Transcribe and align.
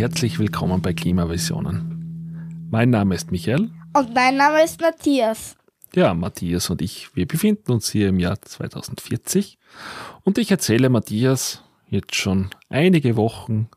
herzlich 0.00 0.38
willkommen 0.38 0.80
bei 0.80 0.94
Klimavisionen. 0.94 2.68
Mein 2.70 2.88
Name 2.88 3.14
ist 3.14 3.30
Michael. 3.30 3.70
Und 3.92 4.14
mein 4.14 4.38
Name 4.38 4.64
ist 4.64 4.80
Matthias. 4.80 5.58
Ja, 5.94 6.14
Matthias 6.14 6.70
und 6.70 6.80
ich, 6.80 7.14
wir 7.14 7.28
befinden 7.28 7.70
uns 7.70 7.90
hier 7.90 8.08
im 8.08 8.18
Jahr 8.18 8.40
2040 8.40 9.58
und 10.24 10.38
ich 10.38 10.50
erzähle 10.50 10.88
Matthias 10.88 11.62
jetzt 11.86 12.14
schon 12.14 12.48
einige 12.70 13.16
Wochen 13.16 13.68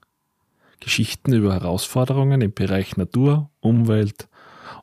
Geschichten 0.80 1.33
über 1.33 1.52
Herausforderungen 1.52 2.39
im 2.39 2.53
Bereich 2.53 2.95
Natur, 2.95 3.49
Umwelt 3.59 4.30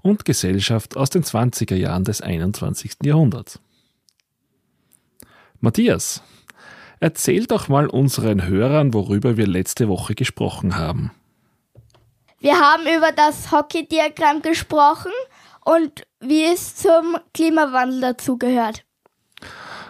und 0.03 0.27
Gesellschaft 0.27 0.99
aus 0.99 1.09
den 1.09 1.23
20er 1.23 1.75
Jahren 1.75 2.05
des 2.05 2.21
21. 2.21 2.97
Jahrhunderts. 3.03 3.61
Matthias, 5.59 6.23
erzähl 6.99 7.47
doch 7.47 7.69
mal 7.69 7.87
unseren 7.87 8.47
Hörern, 8.47 8.93
worüber 8.93 9.39
wir 9.39 9.47
letzte 9.47 9.89
Woche 9.89 10.15
gesprochen 10.15 10.77
haben. 10.77 11.13
Wir 12.43 12.59
haben 12.59 12.85
über 12.85 13.13
das 13.13 13.53
Hockey-Diagramm 13.53 14.41
gesprochen 14.41 15.13
und 15.63 16.07
wie 16.21 16.45
es 16.45 16.75
zum 16.75 17.19
Klimawandel 17.35 18.01
dazugehört. 18.01 18.87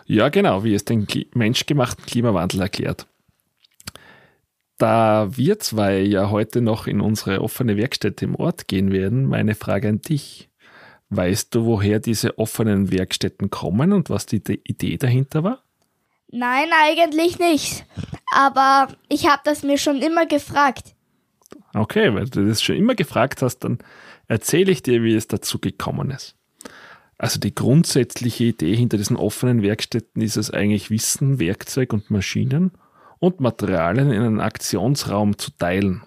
Ja, 0.07 0.31
genau, 0.31 0.65
wie 0.65 0.75
es 0.75 0.85
den 0.85 1.07
menschgemachten 1.35 2.05
Klimawandel 2.05 2.63
erklärt. 2.63 3.07
Da 4.79 5.29
wir 5.37 5.61
zwei 5.61 6.01
ja 6.01 6.31
heute 6.31 6.61
noch 6.61 6.89
in 6.89 7.01
unsere 7.01 7.41
offene 7.41 7.77
Werkstätte 7.77 8.25
im 8.25 8.35
Ort 8.35 8.67
gehen 8.67 8.91
werden, 8.91 9.27
meine 9.27 9.55
Frage 9.55 9.89
an 9.89 10.03
dich. 10.03 10.49
Weißt 11.11 11.55
du, 11.55 11.67
woher 11.67 12.01
diese 12.01 12.37
offenen 12.37 12.91
Werkstätten 12.91 13.51
kommen 13.51 13.93
und 13.93 14.11
was 14.11 14.27
die 14.27 14.43
Idee 14.65 14.97
dahinter 14.97 15.45
war? 15.45 15.63
Nein, 16.33 16.71
eigentlich 16.83 17.39
nicht. 17.39 17.85
Aber 18.35 18.89
ich 19.09 19.29
habe 19.29 19.43
das 19.45 19.63
mir 19.63 19.79
schon 19.79 20.03
immer 20.03 20.27
gefragt. 20.27 20.97
Okay, 21.73 22.15
weil 22.15 22.27
du 22.27 22.47
das 22.47 22.63
schon 22.63 22.77
immer 22.77 22.95
gefragt 22.95 23.43
hast, 23.43 23.61
dann 23.61 23.79
erzähle 24.27 24.73
ich 24.73 24.83
dir, 24.83 25.03
wie 25.03 25.15
es 25.15 25.29
dazu 25.29 25.59
gekommen 25.59 26.11
ist. 26.11 26.37
Also 27.17 27.39
die 27.39 27.55
grundsätzliche 27.55 28.45
Idee 28.45 28.75
hinter 28.75 28.97
diesen 28.97 29.17
offenen 29.17 29.63
Werkstätten 29.63 30.23
ist 30.23 30.37
es 30.37 30.51
eigentlich 30.51 30.91
Wissen, 30.91 31.39
Werkzeug 31.39 31.93
und 31.93 32.11
Maschinen 32.11 32.73
und 33.19 33.41
Materialien 33.41 34.11
in 34.11 34.23
einen 34.23 34.41
Aktionsraum 34.41 35.37
zu 35.37 35.51
teilen. 35.51 36.03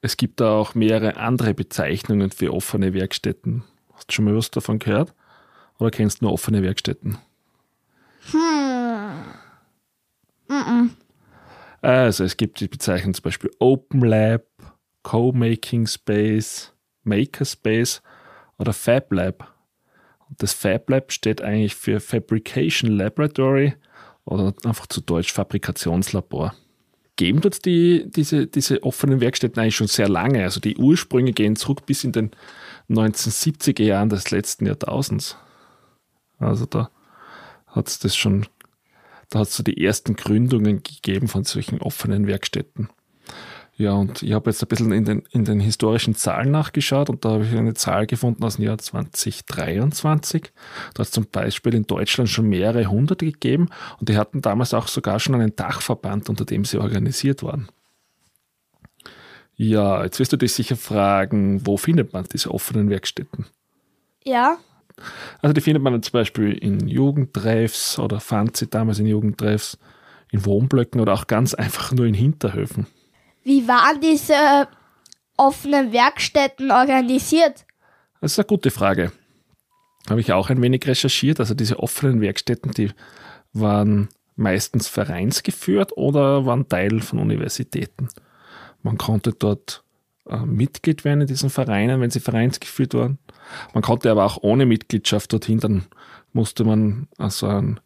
Es 0.00 0.16
gibt 0.16 0.40
da 0.40 0.52
auch 0.56 0.74
mehrere 0.74 1.16
andere 1.16 1.54
Bezeichnungen 1.54 2.30
für 2.30 2.54
offene 2.54 2.94
Werkstätten. 2.94 3.64
Hast 3.92 4.10
du 4.10 4.14
schon 4.14 4.24
mal 4.24 4.36
was 4.36 4.50
davon 4.50 4.78
gehört? 4.78 5.12
Oder 5.78 5.90
kennst 5.90 6.20
du 6.20 6.24
nur 6.24 6.32
offene 6.32 6.62
Werkstätten? 6.62 7.18
Also 11.88 12.24
es 12.24 12.36
gibt 12.36 12.60
die 12.60 12.68
Bezeichnung 12.68 13.14
zum 13.14 13.22
Beispiel 13.22 13.50
Open 13.60 14.02
Lab, 14.02 14.44
Co-Making 15.04 15.86
Space, 15.86 16.74
Maker 17.02 17.46
Space 17.46 18.02
oder 18.58 18.74
Fab 18.74 19.10
Lab. 19.10 19.54
Und 20.28 20.42
das 20.42 20.52
Fab 20.52 20.90
Lab 20.90 21.10
steht 21.12 21.40
eigentlich 21.40 21.74
für 21.74 21.98
Fabrication 21.98 22.90
Laboratory 22.90 23.74
oder 24.26 24.52
einfach 24.66 24.86
zu 24.86 25.00
Deutsch 25.00 25.32
Fabrikationslabor. 25.32 26.54
Geben 27.16 27.40
dort 27.40 27.64
die, 27.64 28.04
diese, 28.10 28.46
diese 28.46 28.82
offenen 28.82 29.22
Werkstätten 29.22 29.58
eigentlich 29.58 29.76
schon 29.76 29.86
sehr 29.86 30.10
lange. 30.10 30.42
Also 30.42 30.60
die 30.60 30.76
Ursprünge 30.76 31.32
gehen 31.32 31.56
zurück 31.56 31.86
bis 31.86 32.04
in 32.04 32.12
den 32.12 32.32
1970er 32.90 33.82
Jahren 33.82 34.10
des 34.10 34.30
letzten 34.30 34.66
Jahrtausends. 34.66 35.38
Also 36.38 36.66
da 36.66 36.90
hat 37.66 37.88
es 37.88 37.98
das 37.98 38.14
schon, 38.14 38.44
da 39.30 39.40
hat 39.40 39.48
es 39.48 39.56
so 39.56 39.62
die 39.62 39.84
ersten 39.84 40.16
Gründungen 40.16 40.82
gegeben 40.82 41.28
von 41.28 41.44
solchen 41.44 41.80
offenen 41.80 42.26
Werkstätten. 42.26 42.88
Ja, 43.78 43.92
und 43.92 44.24
ich 44.24 44.32
habe 44.32 44.50
jetzt 44.50 44.60
ein 44.60 44.68
bisschen 44.68 44.90
in 44.90 45.04
den, 45.04 45.22
in 45.30 45.44
den 45.44 45.60
historischen 45.60 46.16
Zahlen 46.16 46.50
nachgeschaut 46.50 47.08
und 47.08 47.24
da 47.24 47.30
habe 47.30 47.44
ich 47.44 47.56
eine 47.56 47.74
Zahl 47.74 48.08
gefunden 48.08 48.42
aus 48.42 48.56
dem 48.56 48.64
Jahr 48.64 48.76
2023. 48.76 50.50
Da 50.94 50.98
hat 50.98 51.06
es 51.06 51.12
zum 51.12 51.26
Beispiel 51.30 51.74
in 51.74 51.86
Deutschland 51.86 52.28
schon 52.28 52.48
mehrere 52.48 52.86
hundert 52.86 53.20
gegeben 53.20 53.68
und 54.00 54.08
die 54.08 54.16
hatten 54.16 54.42
damals 54.42 54.74
auch 54.74 54.88
sogar 54.88 55.20
schon 55.20 55.36
einen 55.36 55.54
Dachverband, 55.54 56.28
unter 56.28 56.44
dem 56.44 56.64
sie 56.64 56.78
organisiert 56.78 57.44
waren. 57.44 57.68
Ja, 59.54 60.02
jetzt 60.02 60.18
wirst 60.18 60.32
du 60.32 60.36
dich 60.36 60.54
sicher 60.54 60.76
fragen, 60.76 61.64
wo 61.64 61.76
findet 61.76 62.12
man 62.12 62.24
diese 62.32 62.50
offenen 62.50 62.90
Werkstätten? 62.90 63.46
Ja. 64.24 64.58
Also 65.40 65.52
die 65.52 65.60
findet 65.60 65.82
man 65.82 66.02
zum 66.02 66.12
Beispiel 66.12 66.52
in 66.52 66.88
Jugendtreffs 66.88 67.98
oder 67.98 68.20
fand 68.20 68.56
sie 68.56 68.66
damals 68.66 68.98
in 68.98 69.06
Jugendtreffs, 69.06 69.78
in 70.30 70.44
Wohnblöcken 70.44 71.00
oder 71.00 71.14
auch 71.14 71.26
ganz 71.26 71.54
einfach 71.54 71.92
nur 71.92 72.06
in 72.06 72.14
Hinterhöfen. 72.14 72.86
Wie 73.44 73.66
waren 73.68 74.00
diese 74.00 74.68
offenen 75.36 75.92
Werkstätten 75.92 76.70
organisiert? 76.70 77.64
Das 78.20 78.32
ist 78.32 78.38
eine 78.38 78.46
gute 78.46 78.70
Frage. 78.70 79.12
Habe 80.10 80.20
ich 80.20 80.32
auch 80.32 80.50
ein 80.50 80.60
wenig 80.60 80.86
recherchiert. 80.86 81.38
Also 81.38 81.54
diese 81.54 81.78
offenen 81.78 82.20
Werkstätten, 82.20 82.72
die 82.72 82.90
waren 83.52 84.08
meistens 84.36 84.88
vereinsgeführt 84.88 85.96
oder 85.96 86.46
waren 86.46 86.68
Teil 86.68 87.00
von 87.00 87.18
Universitäten. 87.18 88.08
Man 88.82 88.98
konnte 88.98 89.32
dort 89.32 89.84
äh, 90.28 90.44
Mitglied 90.44 91.04
werden 91.04 91.22
in 91.22 91.26
diesen 91.26 91.50
Vereinen, 91.50 92.00
wenn 92.00 92.10
sie 92.10 92.20
vereinsgeführt 92.20 92.94
waren. 92.94 93.18
Man 93.74 93.82
konnte 93.82 94.10
aber 94.10 94.24
auch 94.24 94.38
ohne 94.42 94.66
Mitgliedschaft 94.66 95.32
dorthin, 95.32 95.60
dann 95.60 95.86
musste 96.32 96.64
man 96.64 97.08
also 97.16 97.46
ein 97.46 97.80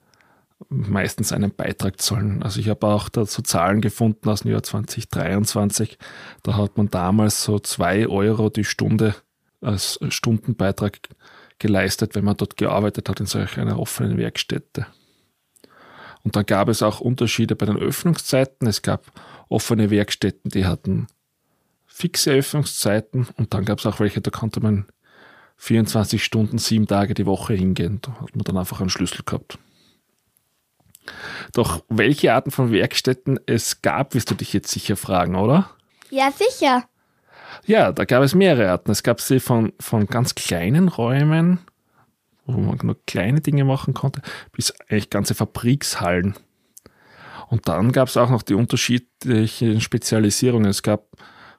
meistens 0.68 1.32
einen 1.32 1.54
Beitrag 1.54 2.00
zahlen. 2.00 2.42
Also 2.42 2.60
ich 2.60 2.68
habe 2.68 2.86
auch 2.86 3.08
dazu 3.08 3.42
Zahlen 3.42 3.80
gefunden 3.80 4.28
aus 4.28 4.42
dem 4.42 4.50
Jahr 4.52 4.62
2023. 4.62 5.98
Da 6.42 6.56
hat 6.56 6.76
man 6.76 6.88
damals 6.88 7.42
so 7.44 7.58
zwei 7.58 8.06
Euro 8.06 8.50
die 8.50 8.64
Stunde 8.64 9.14
als 9.60 9.98
Stundenbeitrag 10.08 10.98
geleistet, 11.58 12.14
wenn 12.14 12.24
man 12.24 12.36
dort 12.36 12.56
gearbeitet 12.56 13.08
hat 13.08 13.20
in 13.20 13.26
solch 13.26 13.58
einer 13.58 13.78
offenen 13.78 14.18
Werkstätte. 14.18 14.86
Und 16.24 16.36
dann 16.36 16.46
gab 16.46 16.68
es 16.68 16.82
auch 16.82 17.00
Unterschiede 17.00 17.56
bei 17.56 17.66
den 17.66 17.76
Öffnungszeiten. 17.76 18.68
Es 18.68 18.82
gab 18.82 19.04
offene 19.48 19.90
Werkstätten, 19.90 20.50
die 20.50 20.66
hatten 20.66 21.08
fixe 22.02 22.32
Öffnungszeiten 22.32 23.28
und 23.36 23.54
dann 23.54 23.64
gab 23.64 23.78
es 23.78 23.86
auch 23.86 24.00
welche, 24.00 24.20
da 24.20 24.32
konnte 24.32 24.58
man 24.60 24.86
24 25.56 26.24
Stunden, 26.24 26.58
sieben 26.58 26.88
Tage 26.88 27.14
die 27.14 27.26
Woche 27.26 27.54
hingehen. 27.54 28.00
Da 28.02 28.10
hat 28.20 28.34
man 28.34 28.42
dann 28.42 28.58
einfach 28.58 28.80
einen 28.80 28.90
Schlüssel 28.90 29.22
gehabt. 29.24 29.56
Doch 31.52 31.84
welche 31.88 32.34
Arten 32.34 32.50
von 32.50 32.72
Werkstätten 32.72 33.38
es 33.46 33.82
gab, 33.82 34.14
wirst 34.14 34.32
du 34.32 34.34
dich 34.34 34.52
jetzt 34.52 34.72
sicher 34.72 34.96
fragen, 34.96 35.36
oder? 35.36 35.70
Ja, 36.10 36.32
sicher. 36.32 36.88
Ja, 37.66 37.92
da 37.92 38.04
gab 38.04 38.24
es 38.24 38.34
mehrere 38.34 38.72
Arten. 38.72 38.90
Es 38.90 39.04
gab 39.04 39.20
sie 39.20 39.38
von, 39.38 39.72
von 39.78 40.08
ganz 40.08 40.34
kleinen 40.34 40.88
Räumen, 40.88 41.60
wo 42.46 42.58
man 42.58 42.80
nur 42.82 42.96
kleine 43.06 43.40
Dinge 43.40 43.64
machen 43.64 43.94
konnte, 43.94 44.22
bis 44.50 44.72
eigentlich 44.88 45.10
ganze 45.10 45.36
Fabrikshallen. 45.36 46.34
Und 47.48 47.68
dann 47.68 47.92
gab 47.92 48.08
es 48.08 48.16
auch 48.16 48.30
noch 48.30 48.42
die 48.42 48.54
unterschiedlichen 48.54 49.80
Spezialisierungen. 49.80 50.68
Es 50.68 50.82
gab 50.82 51.06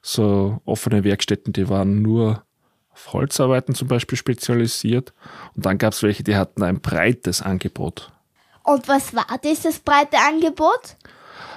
so 0.04 0.60
offene 0.66 1.02
Werkstätten, 1.02 1.54
die 1.54 1.70
waren 1.70 2.02
nur 2.02 2.44
auf 2.92 3.12
Holzarbeiten 3.14 3.74
zum 3.74 3.88
Beispiel 3.88 4.18
spezialisiert. 4.18 5.14
Und 5.56 5.64
dann 5.64 5.78
gab 5.78 5.94
es 5.94 6.02
welche, 6.02 6.22
die 6.22 6.36
hatten 6.36 6.62
ein 6.62 6.80
breites 6.80 7.40
Angebot. 7.40 8.12
Und 8.62 8.86
was 8.86 9.14
war 9.14 9.26
dieses 9.42 9.78
breite 9.78 10.18
Angebot? 10.18 10.96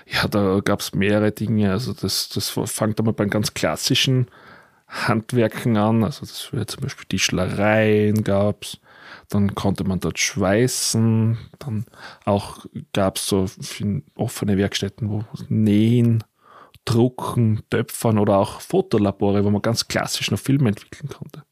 Ja, 0.05 0.29
da 0.29 0.61
gab 0.63 0.79
es 0.79 0.95
mehrere 0.95 1.33
Dinge. 1.33 1.71
Also 1.71 1.91
das, 1.91 2.29
das 2.29 2.49
fängt 2.49 2.97
einmal 2.99 3.13
beim 3.13 3.29
ganz 3.29 3.53
klassischen 3.53 4.27
Handwerken 4.87 5.75
an. 5.75 6.05
Also 6.05 6.21
das 6.21 6.53
wäre 6.53 6.65
zum 6.67 6.83
Beispiel 6.83 7.05
Tischlereien 7.05 8.23
gab 8.23 8.63
es. 8.63 8.79
Dann 9.27 9.55
konnte 9.55 9.83
man 9.83 9.99
dort 9.99 10.19
schweißen. 10.19 11.37
Dann 11.59 11.85
auch 12.23 12.65
gab 12.93 13.17
es 13.17 13.27
so 13.27 13.45
offene 14.15 14.57
Werkstätten, 14.57 15.09
wo 15.09 15.25
Nähen, 15.49 16.23
Drucken, 16.87 17.63
Töpfern 17.69 18.17
oder 18.17 18.37
auch 18.37 18.61
Fotolabore, 18.61 19.43
wo 19.43 19.49
man 19.49 19.61
ganz 19.61 19.87
klassisch 19.87 20.31
noch 20.31 20.39
Filme 20.39 20.69
entwickeln 20.69 21.09
konnte. 21.09 21.43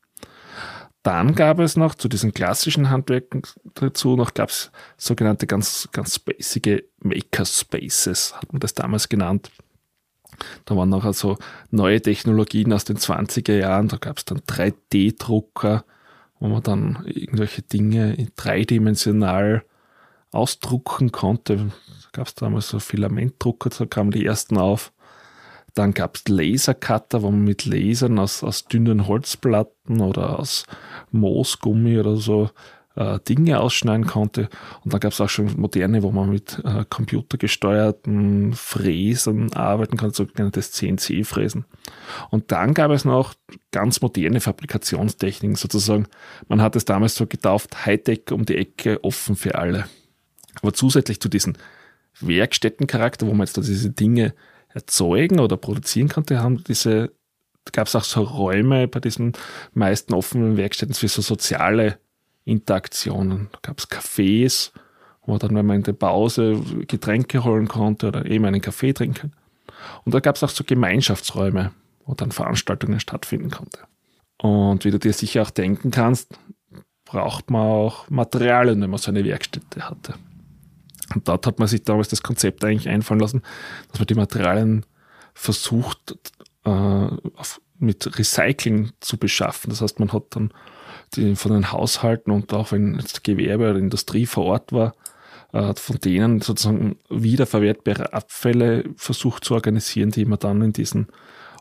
Dann 1.04 1.36
gab 1.36 1.60
es 1.60 1.76
noch 1.76 1.94
zu 1.94 2.08
diesen 2.08 2.34
klassischen 2.34 2.90
Handwerken 2.90 3.44
dazu 3.76 4.16
noch 4.16 4.34
gab 4.34 4.50
es 4.50 4.72
sogenannte 4.98 5.46
ganz, 5.46 5.90
ganz 5.92 6.18
basic 6.18 6.90
Makerspaces, 7.00 8.34
hat 8.36 8.52
man 8.52 8.60
das 8.60 8.74
damals 8.74 9.08
genannt. 9.10 9.52
Da 10.66 10.76
waren 10.76 10.90
noch 10.90 11.06
also 11.06 11.38
neue 11.70 12.02
Technologien 12.02 12.74
aus 12.74 12.86
den 12.86 12.98
20er 12.98 13.56
Jahren. 13.56 13.88
Da 13.88 13.98
gab 13.98 14.18
es 14.18 14.26
dann 14.26 14.40
3D-Drucker, 14.40 15.86
wo 16.40 16.48
man 16.48 16.64
dann 16.64 17.04
irgendwelche 17.06 17.62
Dinge 17.62 18.18
dreidimensional 18.36 19.64
ausdrucken 20.32 21.12
konnte. 21.12 21.58
Da 21.58 22.10
gab 22.12 22.28
es 22.28 22.36
damals 22.36 22.70
so 22.70 22.80
Filamentdrucker, 22.80 23.70
da 23.70 23.86
kamen 23.86 24.12
die 24.12 24.26
ersten 24.26 24.58
auf. 24.58 24.92
Dann 25.76 25.94
gab 25.94 26.16
es 26.16 26.28
Lasercutter, 26.28 27.22
wo 27.22 27.30
man 27.30 27.44
mit 27.44 27.66
Lasern 27.66 28.18
aus, 28.18 28.44
aus 28.44 28.66
dünnen 28.66 29.08
Holzplatten 29.08 30.02
oder 30.02 30.40
aus 30.40 30.66
Moosgummi 31.12 32.00
oder 32.00 32.16
so 32.16 32.50
äh, 32.96 33.20
Dinge 33.28 33.60
ausschneiden 33.60 34.08
konnte. 34.08 34.48
Und 34.84 34.94
dann 34.94 35.02
gab 35.02 35.12
es 35.12 35.20
auch 35.20 35.30
schon 35.30 35.52
moderne, 35.60 36.02
wo 36.02 36.12
man 36.12 36.30
mit 36.30 36.62
äh, 36.64 36.86
computergesteuerten 36.90 38.54
Fräsen 38.54 39.54
arbeiten 39.54 39.98
kann, 39.98 40.12
sogenanntes 40.12 40.72
CNC-Fräsen. 40.72 41.66
Und 42.32 42.54
dann 42.54 42.74
gab 42.74 42.92
es 42.92 43.04
noch 43.04 43.34
ganz 43.72 44.02
moderne 44.02 44.40
Fabrikationstechniken, 44.40 45.56
sozusagen. 45.56 46.08
Man 46.48 46.62
hat 46.62 46.78
es 46.78 46.86
damals 46.86 47.16
so 47.16 47.28
getauft, 47.28 47.86
Hightech 47.86 48.32
um 48.32 48.46
die 48.46 48.58
Ecke, 48.58 49.04
offen 49.04 49.36
für 49.36 49.56
alle. 49.56 49.88
Aber 50.62 50.74
zusätzlich 50.74 51.20
zu 51.20 51.28
diesem 51.28 51.54
Werkstättencharakter, 52.22 53.28
wo 53.28 53.32
man 53.32 53.46
jetzt 53.46 53.58
da 53.58 53.62
diese 53.62 53.90
Dinge 53.90 54.34
erzeugen 54.76 55.40
oder 55.40 55.58
produzieren 55.58 56.10
konnte, 56.10 56.40
haben 56.40 56.64
diese, 56.64 57.12
gab 57.72 57.88
es 57.88 57.96
auch 57.96 58.04
so 58.04 58.22
Räume 58.22 58.88
bei 58.88 59.00
diesen 59.00 59.34
meisten 59.74 60.14
offenen 60.14 60.58
Werkstätten 60.58 60.94
für 60.94 61.08
so 61.08 61.22
soziale 61.22 61.98
Interaktionen. 62.44 63.50
Da 63.54 63.60
gab 63.62 63.80
es 63.80 63.90
Cafés, 63.90 64.72
wo 65.26 65.38
dann, 65.38 65.56
wenn 65.56 65.66
man 65.66 65.78
in 65.78 65.84
der 65.84 65.94
Pause 65.94 66.62
Getränke 66.88 67.44
holen 67.44 67.68
konnte 67.68 68.10
oder 68.10 68.26
eben 68.26 68.46
einen 68.46 68.62
Kaffee 68.62 68.94
trinken. 68.94 69.32
Und 70.04 70.14
da 70.14 70.20
gab 70.20 70.36
es 70.36 70.44
auch 70.44 70.50
so 70.50 70.64
Gemeinschaftsräume, 70.64 71.72
wo 72.06 72.14
dann 72.14 72.32
Veranstaltungen 72.32 73.00
stattfinden 73.00 73.50
konnten. 73.50 73.80
Und 74.38 74.86
wie 74.86 74.92
du 74.92 75.00
dir 75.00 75.14
sicher 75.14 75.42
auch 75.42 75.50
denken 75.50 75.92
kannst, 75.92 76.38
braucht 77.06 77.50
man 77.50 77.62
auch 77.62 78.10
Materialien, 78.10 78.82
wenn 78.82 78.90
man 78.90 79.00
so 79.00 79.10
eine 79.10 79.24
Werkstätte 79.24 79.90
hatte. 79.90 80.16
Und 81.16 81.28
dort 81.28 81.48
hat 81.48 81.60
man 81.60 81.68
sich 81.68 81.84
damals 81.84 82.10
das 82.10 82.24
Konzept 82.24 82.64
eigentlich 82.64 82.90
einfallen 82.90 83.20
lassen, 83.20 83.42
dass 83.90 84.00
man 84.00 84.08
die 84.08 84.16
Materialien 84.16 84.86
versucht, 85.34 86.18
äh, 86.66 86.70
auf, 86.70 87.62
mit 87.80 88.18
Recycling 88.18 88.92
zu 89.00 89.18
beschaffen. 89.18 89.70
Das 89.70 89.82
heißt, 89.82 90.00
man 90.00 90.14
hat 90.14 90.24
dann 90.32 90.54
die 91.16 91.36
von 91.36 91.52
den 91.52 91.72
Haushalten 91.72 92.32
und 92.32 92.54
auch 92.54 92.72
wenn 92.72 92.96
jetzt 92.96 93.24
Gewerbe 93.24 93.70
oder 93.70 93.80
Industrie 93.80 94.26
vor 94.26 94.46
Ort 94.46 94.72
war, 94.72 94.96
äh, 95.54 95.74
von 95.76 96.00
denen 96.00 96.42
sozusagen 96.42 96.98
wiederverwertbare 97.10 98.14
Abfälle 98.14 98.86
versucht 98.96 99.46
zu 99.46 99.54
organisieren, 99.54 100.12
die 100.12 100.26
man 100.26 100.40
dann 100.40 100.62
in 100.62 100.74
diesen 100.74 101.08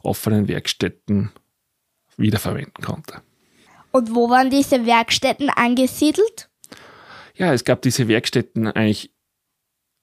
offenen 0.02 0.48
Werkstätten 0.48 1.32
wiederverwenden 2.16 2.84
konnte. 2.84 3.22
Und 3.90 4.14
wo 4.14 4.28
waren 4.28 4.50
diese 4.50 4.86
Werkstätten 4.86 5.50
angesiedelt? 5.50 6.50
Ja, 7.36 7.52
es 7.52 7.64
gab 7.64 7.82
diese 7.82 8.08
Werkstätten 8.08 8.68
eigentlich 8.68 9.12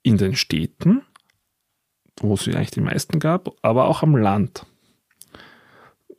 in 0.04 0.18
den 0.18 0.36
Städten, 0.36 1.04
wo 2.20 2.34
es 2.34 2.48
eigentlich 2.48 2.72
die 2.72 2.82
meisten 2.82 3.20
gab, 3.20 3.52
aber 3.62 3.86
auch 3.88 4.04
am 4.04 4.16
Land. 4.16 4.66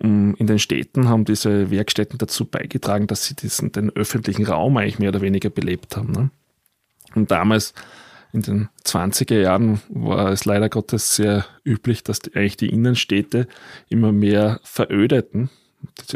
Mm, 0.02 0.34
in 0.37 0.46
den 0.46 0.58
Städten 0.58 1.08
haben 1.08 1.25
diese 1.25 1.70
Werkstätten 1.70 2.19
dazu 2.19 2.44
beigetragen, 2.44 3.06
dass 3.06 3.26
sie 3.26 3.34
diesen, 3.34 3.73
den 3.73 3.90
öffentlichen 3.90 4.46
Raum 4.46 4.76
eigentlich 4.76 4.99
mehr 4.99 5.11
oder 5.11 5.20
weniger 5.20 5.50
belebt 5.50 5.96
haben. 5.96 6.12
Ne? 6.12 6.31
Und 7.14 7.31
damals, 7.31 7.73
in 8.32 8.43
den 8.43 8.69
20er 8.84 9.40
Jahren, 9.40 9.81
war 9.88 10.31
es 10.32 10.44
leider 10.44 10.69
Gottes 10.69 11.14
sehr 11.14 11.46
üblich, 11.64 12.02
dass 12.02 12.20
die, 12.20 12.34
eigentlich 12.34 12.56
die 12.56 12.70
Innenstädte 12.70 13.46
immer 13.88 14.12
mehr 14.12 14.61
verödeten, 14.64 15.50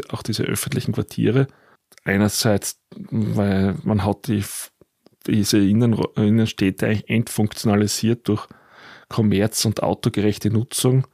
auch 0.09 0.23
diese 0.23 0.43
öffentlichen 0.43 0.93
Quartiere. 0.93 1.47
Einerseits, 2.03 2.79
weil 3.09 3.75
man 3.83 4.03
hat 4.03 4.27
die, 4.27 4.43
diese 5.27 5.59
Innen, 5.59 5.93
Innenstädte 6.15 6.87
eigentlich 6.87 7.09
entfunktionalisiert 7.09 8.27
durch 8.27 8.47
Kommerz 9.09 9.65
und 9.65 9.83
autogerechte 9.83 10.49
Nutzung 10.49 11.05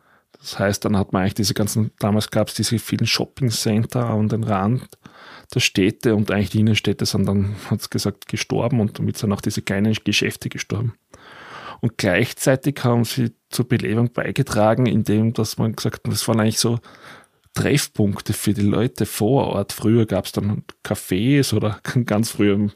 das 0.43 0.59
heißt, 0.59 0.83
dann 0.83 0.97
hat 0.97 1.13
man 1.13 1.21
eigentlich 1.21 1.35
diese 1.35 1.53
ganzen, 1.53 1.91
damals 1.99 2.29
gab 2.29 2.49
es 2.49 2.55
diese 2.55 2.77
vielen 2.77 3.07
Shopping-Center 3.07 4.09
an 4.09 4.27
den 4.27 4.43
Rand 4.43 4.89
der 5.55 5.61
Städte 5.61 6.15
und 6.15 6.31
eigentlich 6.31 6.49
die 6.49 6.59
Innenstädte 6.59 7.05
sind 7.05 7.25
dann, 7.25 7.55
hat 7.69 7.79
es 7.79 7.89
gesagt, 7.89 8.27
gestorben 8.27 8.81
und 8.81 8.99
damit 8.99 9.17
sind 9.17 9.31
auch 9.31 9.39
diese 9.39 9.61
kleinen 9.61 9.95
Geschäfte 10.03 10.49
gestorben. 10.49 10.95
Und 11.79 11.97
gleichzeitig 11.97 12.83
haben 12.83 13.05
sie 13.05 13.31
zur 13.49 13.69
Belebung 13.69 14.11
beigetragen, 14.11 14.85
indem 14.85 15.31
dass 15.31 15.57
man 15.57 15.75
gesagt 15.77 16.05
hat, 16.05 16.11
das 16.11 16.27
waren 16.27 16.41
eigentlich 16.41 16.59
so 16.59 16.79
Treffpunkte 17.53 18.33
für 18.33 18.53
die 18.53 18.61
Leute 18.61 19.05
vor 19.05 19.47
Ort. 19.47 19.73
Früher 19.73 20.05
gab 20.05 20.25
es 20.25 20.31
dann 20.31 20.63
Cafés 20.83 21.53
oder 21.53 21.79
ganz 22.05 22.31
früher 22.31 22.69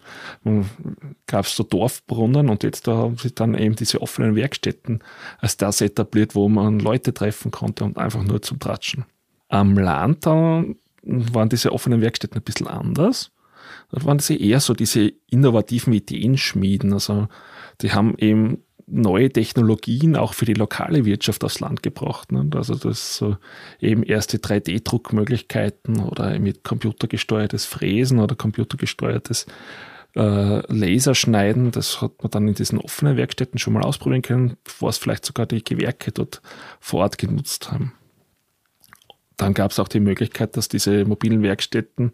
gab 1.25 1.45
es 1.45 1.55
so 1.55 1.63
Dorfbrunnen 1.63 2.49
und 2.49 2.63
jetzt 2.63 2.87
da 2.87 2.95
haben 2.95 3.17
sie 3.17 3.33
dann 3.33 3.55
eben 3.55 3.75
diese 3.75 4.01
offenen 4.01 4.35
Werkstätten 4.35 5.03
als 5.39 5.57
das 5.57 5.81
etabliert, 5.81 6.35
wo 6.35 6.47
man 6.47 6.79
Leute 6.79 7.13
treffen 7.13 7.51
konnte 7.51 7.83
und 7.85 7.97
einfach 7.97 8.23
nur 8.23 8.41
zum 8.41 8.59
Tratschen. 8.59 9.05
Am 9.49 9.77
Land 9.77 10.25
waren 10.25 11.49
diese 11.49 11.71
offenen 11.71 12.01
Werkstätten 12.01 12.37
ein 12.37 12.43
bisschen 12.43 12.67
anders. 12.67 13.31
Da 13.91 14.03
waren 14.05 14.19
sie 14.19 14.39
eher 14.39 14.59
so 14.59 14.73
diese 14.73 15.13
innovativen 15.29 15.93
Ideenschmieden. 15.93 16.93
Also 16.93 17.27
die 17.81 17.91
haben 17.91 18.15
eben 18.17 18.63
neue 18.87 19.29
Technologien 19.29 20.15
auch 20.15 20.33
für 20.33 20.45
die 20.45 20.53
lokale 20.53 21.05
Wirtschaft 21.05 21.43
aufs 21.43 21.59
Land 21.59 21.83
gebracht. 21.83 22.31
Ne? 22.31 22.49
Also 22.55 22.73
das 22.75 23.17
so 23.17 23.37
eben 23.81 24.03
erste 24.03 24.37
3D-Druckmöglichkeiten 24.37 25.99
oder 25.99 26.39
mit 26.39 26.63
computergesteuertes 26.63 27.65
Fräsen 27.65 28.19
oder 28.19 28.35
computergesteuertes 28.35 29.45
äh, 30.15 30.73
Laserschneiden. 30.73 31.71
Das 31.71 32.01
hat 32.01 32.23
man 32.23 32.31
dann 32.31 32.47
in 32.47 32.53
diesen 32.53 32.79
offenen 32.79 33.17
Werkstätten 33.17 33.59
schon 33.59 33.73
mal 33.73 33.83
ausprobieren 33.83 34.21
können, 34.21 34.57
bevor 34.63 34.89
es 34.89 34.97
vielleicht 34.97 35.25
sogar 35.25 35.45
die 35.45 35.63
Gewerke 35.63 36.13
dort 36.13 36.41
vor 36.79 37.01
Ort 37.01 37.17
genutzt 37.17 37.71
haben. 37.71 37.91
Dann 39.35 39.53
gab 39.53 39.71
es 39.71 39.79
auch 39.79 39.89
die 39.89 39.99
Möglichkeit, 39.99 40.55
dass 40.55 40.69
diese 40.69 41.03
mobilen 41.05 41.43
Werkstätten 41.43 42.13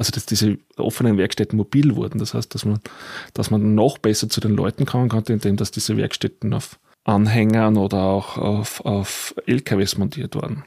also 0.00 0.12
dass 0.12 0.24
diese 0.24 0.56
offenen 0.78 1.18
Werkstätten 1.18 1.58
mobil 1.58 1.94
wurden. 1.94 2.20
Das 2.20 2.32
heißt, 2.32 2.54
dass 2.54 2.64
man, 2.64 2.80
dass 3.34 3.50
man 3.50 3.74
noch 3.74 3.98
besser 3.98 4.30
zu 4.30 4.40
den 4.40 4.52
Leuten 4.52 4.86
kommen 4.86 5.10
konnte, 5.10 5.34
indem 5.34 5.58
dass 5.58 5.72
diese 5.72 5.98
Werkstätten 5.98 6.54
auf 6.54 6.80
Anhängern 7.04 7.76
oder 7.76 8.04
auch 8.04 8.38
auf, 8.38 8.80
auf 8.80 9.34
LKWs 9.44 9.98
montiert 9.98 10.36
waren. 10.36 10.64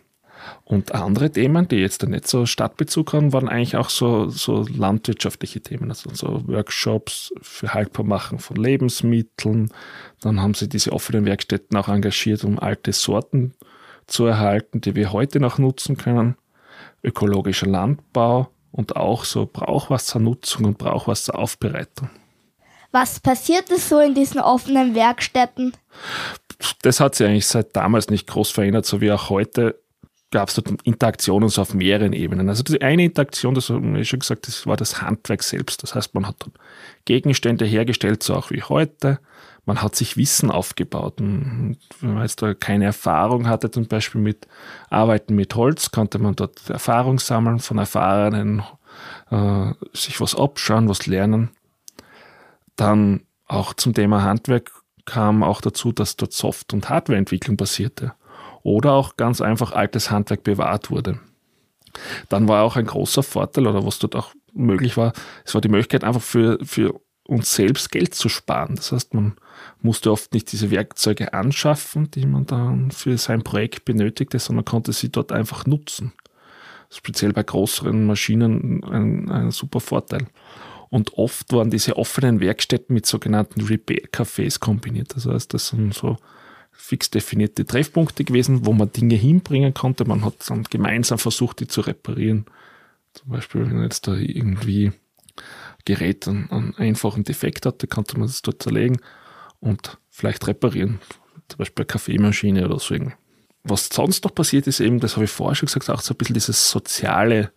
Und 0.65 0.93
andere 0.93 1.31
Themen, 1.31 1.67
die 1.67 1.77
jetzt 1.77 2.07
nicht 2.07 2.27
so 2.27 2.45
Stadtbezug 2.45 3.13
haben, 3.13 3.33
waren 3.33 3.49
eigentlich 3.49 3.75
auch 3.75 3.89
so, 3.89 4.29
so 4.29 4.67
landwirtschaftliche 4.69 5.61
Themen, 5.61 5.89
also 5.89 6.11
so 6.13 6.47
Workshops 6.47 7.33
für 7.41 7.73
Haltbarmachen 7.73 8.37
von 8.37 8.57
Lebensmitteln. 8.57 9.71
Dann 10.21 10.41
haben 10.41 10.53
sie 10.53 10.69
diese 10.69 10.93
offenen 10.93 11.25
Werkstätten 11.25 11.75
auch 11.75 11.87
engagiert, 11.87 12.43
um 12.43 12.59
alte 12.59 12.93
Sorten 12.93 13.55
zu 14.05 14.27
erhalten, 14.27 14.79
die 14.79 14.93
wir 14.93 15.11
heute 15.11 15.39
noch 15.39 15.57
nutzen 15.57 15.97
können. 15.97 16.35
Ökologischer 17.03 17.67
Landbau 17.67 18.52
und 18.73 18.95
auch 18.95 19.23
so 19.23 19.45
Brauchwassernutzung 19.45 20.65
und 20.65 20.77
Brauchwasseraufbereitung. 20.77 22.09
Was 22.91 23.19
passiert 23.19 23.71
es 23.71 23.87
so 23.87 23.99
in 23.99 24.13
diesen 24.13 24.41
offenen 24.41 24.93
Werkstätten? 24.95 25.73
Das 26.81 26.99
hat 26.99 27.15
sich 27.15 27.27
eigentlich 27.27 27.47
seit 27.47 27.75
damals 27.75 28.09
nicht 28.09 28.27
groß 28.27 28.51
verändert, 28.51 28.85
so 28.85 28.99
wie 28.99 29.11
auch 29.11 29.29
heute 29.29 29.79
gab 30.31 30.49
es 30.49 30.55
dort 30.55 30.81
Interaktionen 30.83 31.49
so 31.49 31.61
auf 31.61 31.75
mehreren 31.75 32.13
Ebenen. 32.13 32.49
Also 32.49 32.63
die 32.63 32.81
eine 32.81 33.03
Interaktion, 33.03 33.53
das 33.53 33.69
habe 33.69 33.99
ich 33.99 34.09
schon 34.09 34.19
gesagt, 34.19 34.47
das 34.47 34.65
war 34.65 34.75
das 34.75 35.01
Handwerk 35.01 35.43
selbst. 35.43 35.83
Das 35.83 35.93
heißt, 35.93 36.15
man 36.15 36.27
hat 36.27 36.37
dann 36.39 36.53
Gegenstände 37.05 37.65
hergestellt, 37.65 38.23
so 38.23 38.33
auch 38.33 38.49
wie 38.49 38.63
heute 38.63 39.19
man 39.65 39.81
hat 39.81 39.95
sich 39.95 40.17
Wissen 40.17 40.51
aufgebaut. 40.51 41.21
Und 41.21 41.77
wenn 42.01 42.13
man 42.13 42.23
jetzt 42.23 42.41
da 42.41 42.53
keine 42.53 42.85
Erfahrung 42.85 43.47
hatte, 43.47 43.71
zum 43.71 43.87
Beispiel 43.87 44.21
mit 44.21 44.47
Arbeiten 44.89 45.35
mit 45.35 45.55
Holz, 45.55 45.91
konnte 45.91 46.19
man 46.19 46.35
dort 46.35 46.69
Erfahrung 46.69 47.19
sammeln 47.19 47.59
von 47.59 47.77
Erfahrenen, 47.77 48.63
äh, 49.31 49.71
sich 49.93 50.19
was 50.19 50.35
abschauen, 50.35 50.89
was 50.89 51.07
lernen. 51.07 51.51
Dann 52.75 53.21
auch 53.47 53.73
zum 53.73 53.93
Thema 53.93 54.23
Handwerk 54.23 54.71
kam 55.05 55.43
auch 55.43 55.61
dazu, 55.61 55.91
dass 55.91 56.17
dort 56.17 56.33
Soft- 56.33 56.73
und 56.73 56.89
Hardwareentwicklung 56.89 57.57
passierte. 57.57 58.13
Oder 58.63 58.93
auch 58.93 59.17
ganz 59.17 59.41
einfach 59.41 59.73
altes 59.73 60.11
Handwerk 60.11 60.43
bewahrt 60.43 60.89
wurde. 60.89 61.19
Dann 62.29 62.47
war 62.47 62.63
auch 62.63 62.75
ein 62.75 62.85
großer 62.85 63.23
Vorteil, 63.23 63.67
oder 63.67 63.85
was 63.85 63.99
dort 63.99 64.15
auch 64.15 64.33
möglich 64.53 64.97
war, 64.97 65.13
es 65.45 65.53
war 65.53 65.61
die 65.61 65.69
Möglichkeit 65.69 66.03
einfach 66.03 66.21
für, 66.21 66.57
für 66.63 66.99
uns 67.27 67.53
selbst 67.53 67.91
Geld 67.91 68.15
zu 68.15 68.29
sparen. 68.29 68.75
Das 68.75 68.91
heißt, 68.91 69.13
man 69.13 69.35
musste 69.81 70.11
oft 70.11 70.33
nicht 70.33 70.51
diese 70.51 70.71
Werkzeuge 70.71 71.33
anschaffen, 71.33 72.11
die 72.11 72.25
man 72.25 72.45
dann 72.45 72.91
für 72.91 73.17
sein 73.17 73.43
Projekt 73.43 73.85
benötigte, 73.85 74.39
sondern 74.39 74.65
konnte 74.65 74.93
sie 74.93 75.09
dort 75.09 75.31
einfach 75.31 75.65
nutzen. 75.65 76.13
Speziell 76.89 77.33
bei 77.33 77.43
größeren 77.43 78.05
Maschinen 78.05 78.83
ein, 78.83 79.31
ein 79.31 79.51
super 79.51 79.79
Vorteil. 79.79 80.27
Und 80.89 81.17
oft 81.17 81.51
waren 81.53 81.71
diese 81.71 81.97
offenen 81.97 82.39
Werkstätten 82.39 82.93
mit 82.93 83.07
sogenannten 83.07 83.61
Repair-Cafés 83.61 84.59
kombiniert. 84.59 85.15
Das 85.15 85.25
heißt, 85.25 85.53
das 85.53 85.69
sind 85.69 85.93
so 85.93 86.17
fix 86.71 87.09
definierte 87.09 87.65
Treffpunkte 87.65 88.23
gewesen, 88.23 88.65
wo 88.65 88.73
man 88.73 88.91
Dinge 88.91 89.15
hinbringen 89.15 89.73
konnte. 89.73 90.05
Man 90.05 90.23
hat 90.23 90.35
dann 90.47 90.63
gemeinsam 90.63 91.17
versucht, 91.17 91.61
die 91.61 91.67
zu 91.67 91.81
reparieren. 91.81 92.45
Zum 93.13 93.29
Beispiel, 93.29 93.67
wenn 93.67 93.81
jetzt 93.81 94.07
da 94.07 94.13
irgendwie 94.13 94.91
Gerät 95.85 96.27
einen, 96.27 96.49
einen 96.51 96.75
einfachen 96.77 97.23
Defekt 97.23 97.65
hatte, 97.65 97.87
konnte 97.87 98.17
man 98.17 98.27
das 98.27 98.41
dort 98.41 98.61
zerlegen 98.61 99.01
und 99.59 99.97
vielleicht 100.09 100.47
reparieren. 100.47 100.99
Zum 101.47 101.57
Beispiel 101.57 101.83
eine 101.83 101.87
Kaffeemaschine 101.87 102.65
oder 102.65 102.79
so. 102.79 102.95
Was 103.63 103.89
sonst 103.89 104.23
noch 104.23 104.35
passiert 104.35 104.67
ist 104.67 104.79
eben, 104.79 104.99
das 104.99 105.15
habe 105.15 105.25
ich 105.25 105.31
vorher 105.31 105.55
schon 105.55 105.67
gesagt, 105.67 105.89
auch 105.89 106.01
so 106.01 106.13
ein 106.13 106.17
bisschen 106.17 106.33
dieses 106.33 106.69
soziale 106.69 107.51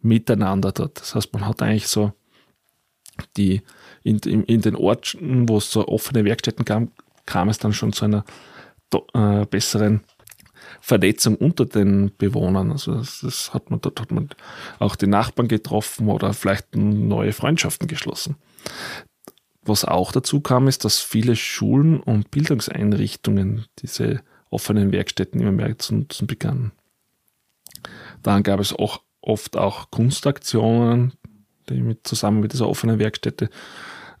Miteinander 0.00 0.72
dort. 0.72 1.00
Das 1.00 1.14
heißt, 1.14 1.32
man 1.32 1.46
hat 1.46 1.62
eigentlich 1.62 1.88
so 1.88 2.12
Die 3.36 3.62
in, 4.04 4.18
in, 4.18 4.44
in 4.44 4.60
den 4.60 4.76
Orten, 4.76 5.48
wo 5.48 5.58
es 5.58 5.70
so 5.70 5.86
offene 5.88 6.24
Werkstätten 6.24 6.64
gab, 6.64 6.84
kam 7.26 7.48
es 7.48 7.58
dann 7.58 7.72
schon 7.72 7.92
zu 7.92 8.04
einer 8.04 8.24
äh, 9.12 9.44
besseren 9.46 10.04
Vernetzung 10.80 11.36
unter 11.36 11.66
den 11.66 12.12
Bewohnern. 12.16 12.72
Also 12.72 12.94
das, 12.94 13.20
das, 13.20 13.54
hat 13.54 13.70
man, 13.70 13.80
dort 13.80 14.00
hat 14.00 14.10
man 14.10 14.28
auch 14.78 14.96
die 14.96 15.06
Nachbarn 15.06 15.48
getroffen 15.48 16.08
oder 16.08 16.32
vielleicht 16.32 16.76
neue 16.76 17.32
Freundschaften 17.32 17.88
geschlossen. 17.88 18.36
Was 19.62 19.84
auch 19.84 20.12
dazu 20.12 20.40
kam, 20.40 20.68
ist, 20.68 20.84
dass 20.84 21.00
viele 21.00 21.36
Schulen 21.36 22.00
und 22.00 22.30
Bildungseinrichtungen 22.30 23.66
diese 23.80 24.22
offenen 24.50 24.92
Werkstätten 24.92 25.40
immer 25.40 25.52
mehr 25.52 25.78
zu 25.78 25.94
nutzen 25.94 26.26
begannen. 26.26 26.72
Dann 28.22 28.42
gab 28.42 28.60
es 28.60 28.72
auch 28.72 29.02
oft 29.20 29.56
auch 29.56 29.90
Kunstaktionen, 29.90 31.12
die 31.68 31.82
mit, 31.82 32.06
zusammen 32.06 32.40
mit 32.40 32.52
dieser 32.52 32.68
offenen 32.68 32.98
Werkstätte 32.98 33.50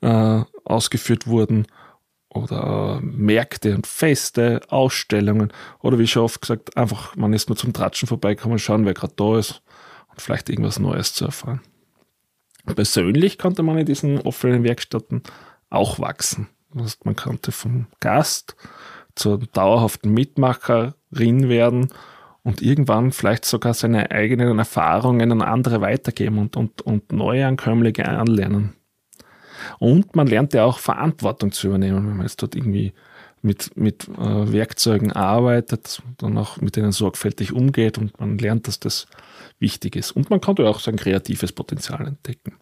äh, 0.02 0.42
ausgeführt 0.64 1.26
wurden 1.26 1.66
oder 2.38 3.00
Märkte 3.02 3.74
und 3.74 3.86
Feste, 3.86 4.60
Ausstellungen 4.68 5.52
oder 5.80 5.98
wie 5.98 6.06
schon 6.06 6.24
oft 6.24 6.40
gesagt, 6.40 6.76
einfach 6.76 7.16
man 7.16 7.32
ist 7.32 7.48
nur 7.48 7.56
zum 7.56 7.72
Tratschen 7.72 8.08
vorbeikommen, 8.08 8.58
schauen, 8.58 8.86
wer 8.86 8.94
gerade 8.94 9.14
da 9.16 9.38
ist 9.38 9.62
und 10.10 10.20
vielleicht 10.20 10.48
irgendwas 10.48 10.78
Neues 10.78 11.14
zu 11.14 11.26
erfahren. 11.26 11.60
Persönlich 12.74 13.38
konnte 13.38 13.62
man 13.62 13.78
in 13.78 13.86
diesen 13.86 14.20
offenen 14.20 14.64
Werkstätten 14.64 15.22
auch 15.70 15.98
wachsen. 15.98 16.48
Man 17.04 17.16
konnte 17.16 17.52
vom 17.52 17.86
Gast 18.00 18.56
zur 19.14 19.38
dauerhaften 19.38 20.12
Mitmacherin 20.12 21.48
werden 21.48 21.88
und 22.42 22.62
irgendwann 22.62 23.12
vielleicht 23.12 23.44
sogar 23.44 23.74
seine 23.74 24.10
eigenen 24.10 24.58
Erfahrungen 24.58 25.32
an 25.32 25.42
andere 25.42 25.80
weitergeben 25.80 26.38
und, 26.38 26.56
und, 26.56 26.82
und 26.82 27.12
neue 27.12 27.46
Ankömmlinge 27.46 28.08
anlernen. 28.08 28.74
Und 29.78 30.16
man 30.16 30.26
lernt 30.26 30.54
ja 30.54 30.64
auch 30.64 30.78
Verantwortung 30.78 31.52
zu 31.52 31.68
übernehmen, 31.68 32.06
wenn 32.06 32.16
man 32.16 32.26
jetzt 32.26 32.42
dort 32.42 32.54
irgendwie 32.54 32.92
mit, 33.42 33.76
mit 33.76 34.08
äh, 34.08 34.52
Werkzeugen 34.52 35.12
arbeitet, 35.12 36.02
dann 36.18 36.36
auch 36.38 36.60
mit 36.60 36.76
denen 36.76 36.92
sorgfältig 36.92 37.52
umgeht 37.52 37.98
und 37.98 38.18
man 38.18 38.38
lernt, 38.38 38.66
dass 38.66 38.80
das 38.80 39.06
wichtig 39.58 39.96
ist. 39.96 40.12
Und 40.12 40.30
man 40.30 40.40
kann 40.40 40.56
da 40.56 40.64
auch 40.64 40.80
sein 40.80 40.96
kreatives 40.96 41.52
Potenzial 41.52 42.06
entdecken. 42.06 42.54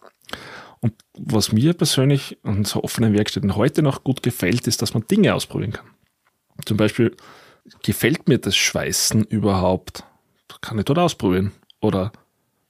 Und 0.81 0.95
was 1.19 1.53
mir 1.53 1.73
persönlich 1.73 2.39
an 2.43 2.65
so 2.65 2.83
offenen 2.83 3.15
Werkstätten 3.15 3.57
heute 3.57 3.83
noch 3.83 4.05
gut 4.05 4.23
gefällt, 4.23 4.67
ist, 4.67 4.83
dass 4.83 4.95
man 4.95 5.07
Dinge 5.07 5.35
ausprobieren 5.35 5.73
kann. 5.73 5.87
Zum 6.65 6.77
Beispiel, 6.77 7.17
gefällt 7.83 8.29
mir 8.29 8.39
das 8.39 8.57
Schweißen 8.57 9.25
überhaupt? 9.25 10.05
Kann 10.61 10.79
ich 10.79 10.85
dort 10.85 10.99
ausprobieren. 10.99 11.53
Oder 11.81 12.13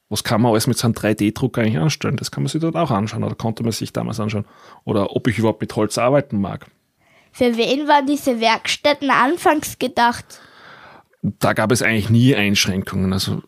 was 0.09 0.23
kann 0.23 0.41
man 0.41 0.53
alles 0.53 0.67
mit 0.67 0.79
so 0.79 0.87
einem 0.87 0.95
3D-Drucker 0.95 1.63
eigentlich 1.63 1.79
anstellen? 1.79 2.17
Das 2.17 2.31
kann 2.31 2.45
man 2.45 2.49
sich 2.49 2.61
dort 2.61 2.77
auch 2.77 2.91
anschauen 2.91 3.25
oder 3.25 3.35
konnte 3.35 3.63
man 3.63 3.73
sich 3.73 3.93
damals 3.93 4.21
anschauen. 4.21 4.45
Oder 4.85 5.17
ob 5.17 5.27
ich 5.27 5.39
überhaupt 5.39 5.61
mit 5.61 5.75
Holz 5.75 5.99
arbeiten 5.99 6.41
mag. 6.41 6.67
Für 7.33 7.57
wen 7.57 7.89
waren 7.89 8.07
diese 8.07 8.41
Werkstätten 8.41 9.11
anfangs 9.11 9.79
gedacht? 9.79 10.41
Da 11.23 11.53
gab 11.53 11.73
es 11.73 11.83
eigentlich 11.83 12.09
nie 12.09 12.35
Einschränkungen. 12.37 13.13
Also 13.13 13.43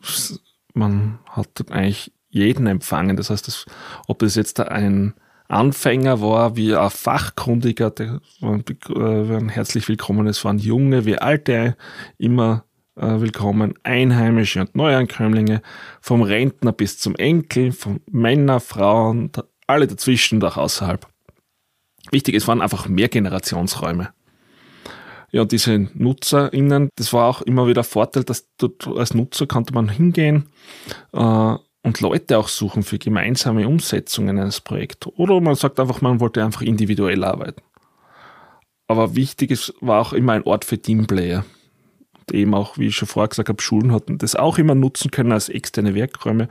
man 0.75 1.21
hat 1.31 1.71
eigentlich 1.71 2.13
jeden 2.29 2.67
empfangen. 2.67 3.17
Das 3.17 3.31
heißt, 3.31 3.47
das, 3.47 3.65
ob 4.09 4.19
das 4.19 4.35
jetzt 4.35 4.61
ein 4.61 5.15
Anfänger 5.49 6.21
war, 6.21 6.57
wie 6.57 6.75
ein 6.75 6.91
Fachkundiger, 6.91 7.91
der 7.91 8.21
waren 8.41 9.49
herzlich 9.49 9.89
willkommen. 9.89 10.27
Es 10.27 10.45
waren 10.45 10.59
Junge 10.59 11.07
wie 11.07 11.17
Alte, 11.17 11.77
immer 12.19 12.65
äh, 12.65 12.68
willkommen. 13.01 13.75
Einheimische 13.85 14.61
und 14.61 14.75
Neuankömmlinge, 14.75 15.63
vom 16.01 16.23
Rentner 16.23 16.73
bis 16.73 16.99
zum 16.99 17.15
Enkel, 17.15 17.73
von 17.73 18.01
Männer, 18.11 18.61
Frauen, 18.61 19.31
alle 19.67 19.87
dazwischen 19.87 20.37
und 20.37 20.45
auch 20.45 20.57
außerhalb. 20.57 21.07
Wichtig, 22.11 22.35
es 22.35 22.49
waren 22.49 22.61
einfach 22.61 22.89
mehr 22.89 23.09
Generationsräume. 23.09 24.11
Ja, 25.31 25.45
diese 25.45 25.89
NutzerInnen, 25.95 26.89
das 26.97 27.13
war 27.13 27.29
auch 27.29 27.43
immer 27.43 27.67
wieder 27.67 27.85
Vorteil, 27.85 28.25
dass 28.25 28.49
dort 28.57 28.87
als 28.87 29.15
Nutzer 29.15 29.47
konnte 29.47 29.75
man 29.75 29.91
hingehen 29.91 30.49
äh, 31.13 31.55
und 31.83 32.01
Leute 32.01 32.39
auch 32.39 32.49
suchen 32.49 32.83
für 32.83 32.99
gemeinsame 32.99 33.69
Umsetzungen 33.69 34.39
eines 34.39 34.61
Projekts. 34.61 35.07
Oder 35.17 35.41
man 35.41 35.55
sagt 35.55 35.79
einfach, 35.79 36.01
man 36.01 36.21
wollte 36.21 36.43
einfach 36.43 36.63
individuell 36.63 37.23
arbeiten. 37.25 37.63
Aber 38.87 39.15
wichtig 39.15 39.51
ist, 39.51 39.75
war 39.81 40.01
auch 40.01 40.15
immer 40.15 40.33
ein 40.33 40.45
Ort 40.45 40.65
für 40.65 40.79
Teamplayer 40.81 41.45
eben 42.33 42.55
auch, 42.55 42.79
wie 42.79 42.89
ich 42.89 42.97
schon 42.97 43.09
vorher 43.09 43.29
gesagt 43.29 43.49
habe, 43.49 43.63
Schulen 43.63 43.93
hatten 43.93 44.19
das 44.19 44.37
auch 44.37 44.59
immer 44.59 44.75
nutzen 44.75 45.11
können 45.11 45.33
als 45.33 45.49
externe 45.49 45.95
Werkräume. 45.95 46.49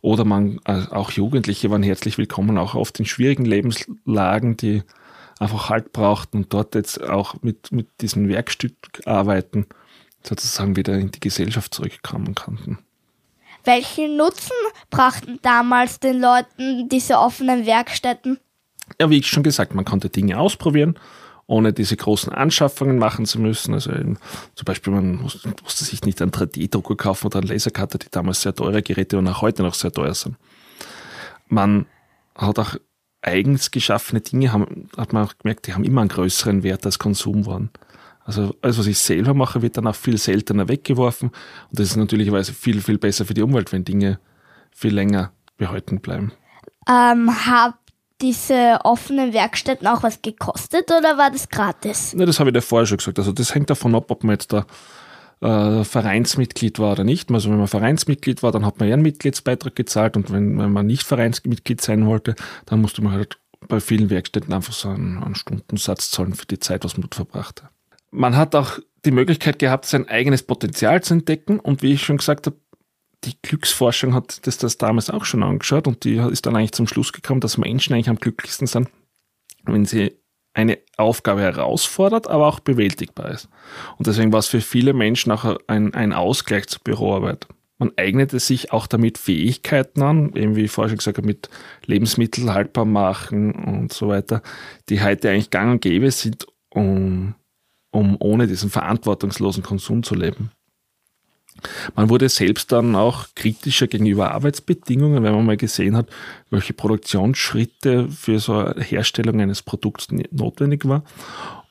Oder 0.00 0.24
man, 0.24 0.60
äh, 0.66 0.84
auch 0.90 1.10
Jugendliche 1.12 1.70
waren 1.70 1.82
herzlich 1.82 2.18
willkommen, 2.18 2.58
auch 2.58 2.74
oft 2.74 2.98
in 2.98 3.06
schwierigen 3.06 3.46
Lebenslagen, 3.46 4.56
die 4.56 4.82
einfach 5.38 5.70
Halt 5.70 5.92
brauchten 5.92 6.38
und 6.38 6.52
dort 6.52 6.74
jetzt 6.74 7.02
auch 7.02 7.36
mit, 7.42 7.72
mit 7.72 7.88
diesen 8.00 8.28
Werkstückarbeiten 8.28 9.66
sozusagen 10.22 10.76
wieder 10.76 10.94
in 10.94 11.10
die 11.10 11.20
Gesellschaft 11.20 11.74
zurückkommen 11.74 12.34
konnten. 12.34 12.78
Welchen 13.64 14.16
Nutzen 14.16 14.52
brachten 14.90 15.38
damals 15.42 16.00
den 16.00 16.20
Leuten 16.20 16.88
diese 16.88 17.18
offenen 17.18 17.64
Werkstätten? 17.66 18.38
Ja, 19.00 19.08
wie 19.08 19.18
ich 19.18 19.26
schon 19.26 19.42
gesagt, 19.42 19.74
man 19.74 19.86
konnte 19.86 20.10
Dinge 20.10 20.38
ausprobieren 20.38 20.98
ohne 21.46 21.72
diese 21.72 21.96
großen 21.96 22.32
Anschaffungen 22.32 22.98
machen 22.98 23.26
zu 23.26 23.40
müssen. 23.40 23.74
Also 23.74 23.92
eben, 23.92 24.18
zum 24.54 24.64
Beispiel, 24.64 24.92
man 24.92 25.16
musste, 25.16 25.84
sich 25.84 26.02
nicht 26.02 26.22
einen 26.22 26.30
3D-Drucker 26.30 26.96
kaufen 26.96 27.26
oder 27.26 27.40
einen 27.40 27.48
Lasercutter, 27.48 27.98
die 27.98 28.10
damals 28.10 28.42
sehr 28.42 28.54
teure 28.54 28.82
Geräte 28.82 29.18
und 29.18 29.28
auch 29.28 29.42
heute 29.42 29.62
noch 29.62 29.74
sehr 29.74 29.92
teuer 29.92 30.14
sind. 30.14 30.36
Man 31.48 31.86
hat 32.34 32.58
auch 32.58 32.76
eigens 33.22 33.70
geschaffene 33.70 34.20
Dinge, 34.20 34.52
haben, 34.52 34.88
hat 34.96 35.12
man 35.12 35.24
auch 35.24 35.38
gemerkt, 35.38 35.66
die 35.66 35.74
haben 35.74 35.84
immer 35.84 36.00
einen 36.00 36.10
größeren 36.10 36.62
Wert 36.62 36.84
als 36.86 36.98
Konsumwaren. 36.98 37.70
Also 38.24 38.54
alles, 38.62 38.78
was 38.78 38.86
ich 38.86 38.98
selber 38.98 39.34
mache, 39.34 39.60
wird 39.60 39.76
dann 39.76 39.86
auch 39.86 39.94
viel 39.94 40.16
seltener 40.16 40.68
weggeworfen. 40.68 41.28
Und 41.28 41.78
das 41.78 41.88
ist 41.88 41.96
natürlicherweise 41.96 42.54
viel, 42.54 42.80
viel 42.80 42.98
besser 42.98 43.26
für 43.26 43.34
die 43.34 43.42
Umwelt, 43.42 43.72
wenn 43.72 43.84
Dinge 43.84 44.18
viel 44.70 44.94
länger 44.94 45.32
behalten 45.58 46.00
bleiben. 46.00 46.32
Ähm, 46.88 47.30
hab, 47.46 47.78
diese 48.24 48.78
offenen 48.84 49.34
Werkstätten 49.34 49.86
auch 49.86 50.02
was 50.02 50.22
gekostet 50.22 50.90
oder 50.90 51.18
war 51.18 51.30
das 51.30 51.50
gratis? 51.50 52.14
Ne, 52.14 52.24
das 52.24 52.40
habe 52.40 52.48
ich 52.48 52.54
dir 52.54 52.62
vorher 52.62 52.86
schon 52.86 52.96
gesagt. 52.96 53.18
Also 53.18 53.32
das 53.32 53.54
hängt 53.54 53.68
davon 53.68 53.94
ab, 53.94 54.10
ob 54.10 54.24
man 54.24 54.32
jetzt 54.32 54.50
da 54.50 54.64
äh, 55.42 55.84
Vereinsmitglied 55.84 56.78
war 56.78 56.92
oder 56.92 57.04
nicht. 57.04 57.30
Also 57.30 57.50
wenn 57.50 57.58
man 57.58 57.68
Vereinsmitglied 57.68 58.42
war, 58.42 58.50
dann 58.50 58.64
hat 58.64 58.80
man 58.80 58.88
ja 58.88 58.94
einen 58.94 59.02
Mitgliedsbeitrag 59.02 59.76
gezahlt 59.76 60.16
und 60.16 60.32
wenn, 60.32 60.58
wenn 60.58 60.72
man 60.72 60.86
nicht 60.86 61.02
Vereinsmitglied 61.02 61.82
sein 61.82 62.06
wollte, 62.06 62.34
dann 62.64 62.80
musste 62.80 63.02
man 63.02 63.12
halt 63.12 63.38
bei 63.68 63.78
vielen 63.78 64.08
Werkstätten 64.08 64.54
einfach 64.54 64.72
so 64.72 64.88
einen, 64.88 65.22
einen 65.22 65.34
Stundensatz 65.34 66.10
zahlen 66.10 66.32
für 66.32 66.46
die 66.46 66.58
Zeit, 66.58 66.82
was 66.84 66.96
man 66.96 67.02
dort 67.02 67.14
verbracht 67.14 67.62
hat. 67.62 67.70
Man 68.10 68.36
hat 68.36 68.54
auch 68.54 68.78
die 69.04 69.10
Möglichkeit 69.10 69.58
gehabt, 69.58 69.84
sein 69.84 70.08
eigenes 70.08 70.42
Potenzial 70.42 71.02
zu 71.02 71.12
entdecken 71.12 71.60
und 71.60 71.82
wie 71.82 71.92
ich 71.92 72.02
schon 72.02 72.16
gesagt 72.16 72.46
habe, 72.46 72.56
die 73.24 73.36
Glücksforschung 73.42 74.14
hat 74.14 74.46
das, 74.46 74.58
das 74.58 74.78
damals 74.78 75.10
auch 75.10 75.24
schon 75.24 75.42
angeschaut 75.42 75.86
und 75.86 76.04
die 76.04 76.16
ist 76.16 76.46
dann 76.46 76.56
eigentlich 76.56 76.72
zum 76.72 76.86
Schluss 76.86 77.12
gekommen, 77.12 77.40
dass 77.40 77.58
Menschen 77.58 77.94
eigentlich 77.94 78.08
am 78.08 78.18
glücklichsten 78.18 78.66
sind, 78.66 78.88
wenn 79.64 79.84
sie 79.84 80.12
eine 80.54 80.78
Aufgabe 80.96 81.40
herausfordert, 81.40 82.28
aber 82.28 82.46
auch 82.46 82.60
bewältigbar 82.60 83.30
ist. 83.30 83.48
Und 83.98 84.06
deswegen 84.06 84.32
war 84.32 84.38
es 84.38 84.46
für 84.46 84.60
viele 84.60 84.92
Menschen 84.92 85.32
auch 85.32 85.56
ein, 85.66 85.92
ein 85.94 86.12
Ausgleich 86.12 86.68
zur 86.68 86.80
Büroarbeit. 86.82 87.48
Man 87.78 87.90
eignete 87.96 88.38
sich 88.38 88.72
auch 88.72 88.86
damit 88.86 89.18
Fähigkeiten 89.18 90.02
an, 90.02 90.32
eben 90.36 90.54
wie 90.54 90.62
ich 90.62 90.70
vorher 90.70 90.90
schon 90.90 90.98
gesagt 90.98 91.18
habe, 91.18 91.26
mit 91.26 91.50
Lebensmittel 91.86 92.54
haltbar 92.54 92.84
machen 92.84 93.52
und 93.52 93.92
so 93.92 94.08
weiter, 94.08 94.42
die 94.88 95.02
heute 95.02 95.30
eigentlich 95.30 95.50
gang 95.50 95.72
und 95.72 95.82
gäbe 95.82 96.10
sind, 96.12 96.46
um, 96.70 97.34
um 97.90 98.16
ohne 98.20 98.46
diesen 98.46 98.70
verantwortungslosen 98.70 99.64
Konsum 99.64 100.04
zu 100.04 100.14
leben. 100.14 100.52
Man 101.94 102.10
wurde 102.10 102.28
selbst 102.28 102.72
dann 102.72 102.96
auch 102.96 103.26
kritischer 103.34 103.86
gegenüber 103.86 104.32
Arbeitsbedingungen, 104.32 105.22
weil 105.22 105.32
man 105.32 105.46
mal 105.46 105.56
gesehen 105.56 105.96
hat, 105.96 106.08
welche 106.50 106.72
Produktionsschritte 106.72 108.08
für 108.08 108.38
so 108.38 108.54
eine 108.54 108.82
Herstellung 108.82 109.40
eines 109.40 109.62
Produkts 109.62 110.08
notwendig 110.30 110.86
war. 110.86 111.02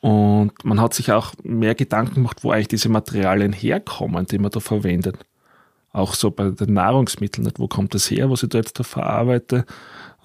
Und 0.02 0.52
man 0.64 0.82
hat 0.82 0.94
sich 0.94 1.12
auch 1.12 1.34
mehr 1.44 1.76
Gedanken 1.76 2.16
gemacht, 2.16 2.44
wo 2.44 2.52
eigentlich 2.52 2.68
diese 2.68 2.90
Materialien 2.90 3.54
herkommen, 3.54 4.26
die 4.26 4.38
man 4.38 4.52
da 4.52 4.60
verwendet. 4.60 5.18
Auch 5.94 6.16
so 6.16 6.32
bei 6.32 6.50
den 6.50 6.74
Nahrungsmitteln, 6.74 7.46
nicht? 7.46 7.60
wo 7.60 7.68
kommt 7.68 7.94
das 7.94 8.10
her, 8.10 8.30
was 8.30 8.44
ich 8.44 8.50
da 8.50 8.58
jetzt 8.58 8.80
da 8.80 8.84
verarbeite, 8.84 9.66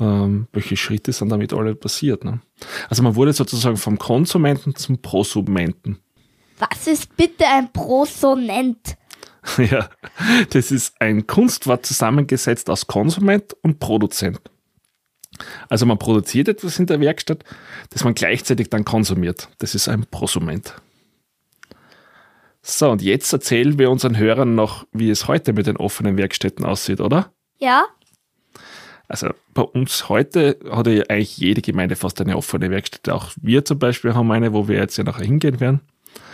ähm, 0.00 0.48
welche 0.52 0.76
Schritte 0.76 1.12
sind 1.12 1.28
damit 1.28 1.52
alle 1.52 1.74
passiert. 1.74 2.24
Ne? 2.24 2.40
Also 2.88 3.02
man 3.02 3.14
wurde 3.14 3.32
sozusagen 3.32 3.76
vom 3.76 3.98
Konsumenten 3.98 4.74
zum 4.74 4.98
Prosumenten. 4.98 5.98
Was 6.58 6.86
ist 6.86 7.16
bitte 7.16 7.46
ein 7.46 7.72
Prosonent? 7.72 8.96
Ja, 9.58 9.88
das 10.50 10.70
ist 10.70 11.00
ein 11.00 11.26
Kunstwort 11.26 11.86
zusammengesetzt 11.86 12.70
aus 12.70 12.86
Konsument 12.86 13.54
und 13.62 13.80
Produzent. 13.80 14.40
Also 15.68 15.86
man 15.86 15.98
produziert 15.98 16.48
etwas 16.48 16.78
in 16.78 16.86
der 16.86 17.00
Werkstatt, 17.00 17.44
das 17.90 18.04
man 18.04 18.14
gleichzeitig 18.14 18.70
dann 18.70 18.84
konsumiert. 18.84 19.48
Das 19.58 19.74
ist 19.74 19.88
ein 19.88 20.06
Prosument. 20.10 20.74
So, 22.62 22.90
und 22.90 23.02
jetzt 23.02 23.32
erzählen 23.32 23.78
wir 23.78 23.90
unseren 23.90 24.18
Hörern 24.18 24.54
noch, 24.54 24.86
wie 24.92 25.10
es 25.10 25.28
heute 25.28 25.52
mit 25.52 25.66
den 25.66 25.76
offenen 25.76 26.16
Werkstätten 26.16 26.64
aussieht, 26.64 27.00
oder? 27.00 27.32
Ja. 27.58 27.84
Also 29.06 29.30
bei 29.54 29.62
uns 29.62 30.08
heute 30.10 30.58
hat 30.70 30.86
ja 30.86 31.04
eigentlich 31.08 31.38
jede 31.38 31.62
Gemeinde 31.62 31.96
fast 31.96 32.20
eine 32.20 32.36
offene 32.36 32.70
Werkstätte. 32.70 33.14
Auch 33.14 33.30
wir 33.40 33.64
zum 33.64 33.78
Beispiel 33.78 34.14
haben 34.14 34.30
eine, 34.32 34.52
wo 34.52 34.68
wir 34.68 34.76
jetzt 34.76 34.98
ja 34.98 35.04
nachher 35.04 35.24
hingehen 35.24 35.60
werden. 35.60 35.80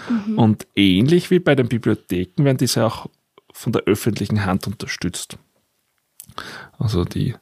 Mhm. 0.09 0.39
Und 0.39 0.67
ähnlich 0.75 1.31
wie 1.31 1.39
bei 1.39 1.55
den 1.55 1.69
Bibliotheken 1.69 2.45
werden 2.45 2.59
diese 2.59 2.85
auch 2.85 3.07
von 3.53 3.73
der 3.73 3.83
öffentlichen 3.83 4.45
Hand 4.45 4.67
unterstützt. 4.67 5.39
Also 6.79 7.05
die 7.05 7.35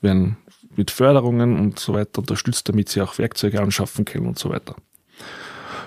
werden 0.00 0.36
mit 0.76 0.90
Förderungen 0.90 1.58
und 1.58 1.78
so 1.78 1.94
weiter 1.94 2.20
unterstützt, 2.20 2.68
damit 2.68 2.88
sie 2.88 3.02
auch 3.02 3.18
Werkzeuge 3.18 3.60
anschaffen 3.60 4.04
können 4.04 4.26
und 4.26 4.38
so 4.38 4.50
weiter. 4.50 4.74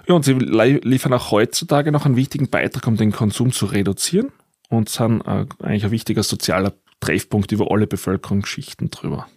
Ja, 0.07 0.13
und 0.13 0.23
sie 0.23 0.33
liefern 0.33 1.13
auch 1.13 1.31
heutzutage 1.31 1.91
noch 1.91 2.05
einen 2.05 2.15
wichtigen 2.15 2.49
Beitrag, 2.49 2.85
um 2.85 2.95
den 2.95 3.11
Konsum 3.11 3.51
zu 3.51 3.65
reduzieren 3.65 4.31
und 4.69 4.89
sind 4.89 5.21
äh, 5.21 5.45
eigentlich 5.63 5.85
ein 5.85 5.91
wichtiger 5.91 6.21
sozialer 6.21 6.73
Treffpunkt 6.99 7.51
über 7.51 7.71
alle 7.71 7.87
Bevölkerungsschichten 7.87 8.91
drüber. 8.91 9.27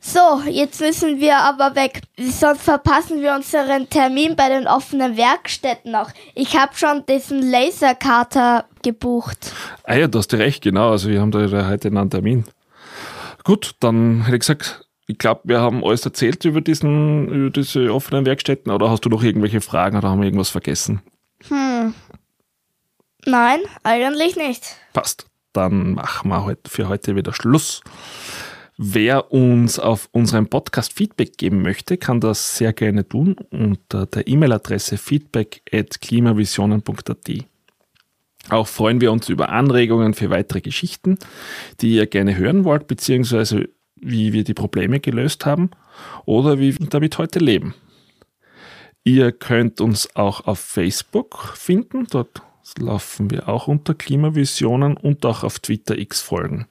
So, 0.00 0.42
jetzt 0.48 0.80
müssen 0.80 1.20
wir 1.20 1.38
aber 1.38 1.74
weg. 1.74 2.02
Sonst 2.18 2.62
verpassen 2.62 3.20
wir 3.20 3.34
unseren 3.34 3.90
Termin 3.90 4.36
bei 4.36 4.48
den 4.48 4.66
offenen 4.66 5.16
Werkstätten 5.16 5.92
noch. 5.92 6.10
Ich 6.34 6.56
habe 6.56 6.76
schon 6.76 7.04
diesen 7.06 7.50
Laserkater 7.50 8.66
gebucht. 8.82 9.52
Ah 9.84 9.96
ja, 9.96 10.06
du 10.06 10.18
hast 10.18 10.32
recht, 10.34 10.62
genau. 10.62 10.90
Also 10.90 11.08
wir 11.08 11.20
haben 11.20 11.32
da 11.32 11.40
heute 11.68 11.88
einen 11.88 12.10
Termin. 12.10 12.44
Gut, 13.44 13.74
dann 13.80 14.22
hätte 14.22 14.36
ich 14.36 14.40
gesagt, 14.40 14.86
ich 15.06 15.18
glaube, 15.18 15.40
wir 15.44 15.60
haben 15.60 15.82
alles 15.82 16.04
erzählt 16.04 16.44
über, 16.44 16.60
diesen, 16.60 17.28
über 17.28 17.50
diese 17.50 17.92
offenen 17.92 18.26
Werkstätten 18.26 18.70
oder 18.70 18.90
hast 18.90 19.04
du 19.04 19.08
noch 19.08 19.22
irgendwelche 19.22 19.60
Fragen 19.60 19.96
oder 19.96 20.10
haben 20.10 20.20
wir 20.20 20.26
irgendwas 20.26 20.50
vergessen? 20.50 21.02
Hm. 21.48 21.94
Nein, 23.24 23.60
eigentlich 23.82 24.36
nicht. 24.36 24.76
Passt. 24.92 25.26
Dann 25.54 25.94
machen 25.94 26.28
wir 26.28 26.56
für 26.66 26.88
heute 26.88 27.16
wieder 27.16 27.32
Schluss. 27.32 27.80
Wer 28.80 29.32
uns 29.32 29.80
auf 29.80 30.08
unserem 30.12 30.46
Podcast 30.46 30.92
Feedback 30.92 31.36
geben 31.36 31.62
möchte, 31.62 31.96
kann 31.96 32.20
das 32.20 32.56
sehr 32.56 32.72
gerne 32.72 33.08
tun 33.08 33.34
unter 33.50 34.06
der 34.06 34.28
E-Mail-Adresse 34.28 34.98
feedback.klimavisionen.at. 34.98 37.28
Auch 38.50 38.68
freuen 38.68 39.00
wir 39.00 39.10
uns 39.10 39.28
über 39.28 39.48
Anregungen 39.48 40.14
für 40.14 40.30
weitere 40.30 40.60
Geschichten, 40.60 41.18
die 41.80 41.96
ihr 41.96 42.06
gerne 42.06 42.36
hören 42.36 42.62
wollt, 42.62 42.86
beziehungsweise 42.86 43.68
wie 43.96 44.32
wir 44.32 44.44
die 44.44 44.54
Probleme 44.54 45.00
gelöst 45.00 45.44
haben 45.44 45.72
oder 46.24 46.60
wie 46.60 46.78
wir 46.78 46.86
damit 46.86 47.18
heute 47.18 47.40
leben. 47.40 47.74
Ihr 49.02 49.32
könnt 49.32 49.80
uns 49.80 50.14
auch 50.14 50.46
auf 50.46 50.60
Facebook 50.60 51.52
finden, 51.56 52.06
dort 52.08 52.42
laufen 52.78 53.32
wir 53.32 53.48
auch 53.48 53.66
unter 53.66 53.94
Klimavisionen 53.94 54.96
und 54.96 55.26
auch 55.26 55.42
auf 55.42 55.58
Twitter 55.58 55.98
X 55.98 56.20
folgen. 56.20 56.68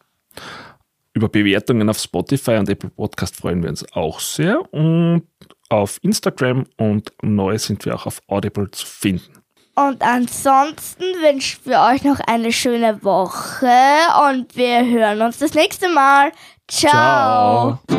Über 1.18 1.30
Bewertungen 1.30 1.90
auf 1.90 1.98
Spotify 1.98 2.58
und 2.58 2.70
Apple 2.70 2.92
Podcast 2.92 3.38
freuen 3.38 3.64
wir 3.64 3.72
uns 3.72 3.84
auch 3.94 4.20
sehr. 4.20 4.72
Und 4.72 5.24
auf 5.68 5.98
Instagram 6.04 6.66
und 6.78 7.12
neu 7.24 7.58
sind 7.58 7.84
wir 7.86 7.96
auch 7.96 8.06
auf 8.06 8.22
Audible 8.28 8.70
zu 8.70 8.86
finden. 8.86 9.34
Und 9.74 10.04
ansonsten 10.04 11.02
wünschen 11.02 11.62
wir 11.66 11.80
euch 11.92 12.04
noch 12.04 12.20
eine 12.20 12.52
schöne 12.52 13.04
Woche 13.04 13.68
und 14.30 14.56
wir 14.56 14.86
hören 14.86 15.24
uns 15.24 15.40
das 15.40 15.56
nächste 15.56 15.90
Mal. 15.90 16.32
Ciao. 16.68 17.80
Ciao. 17.88 17.97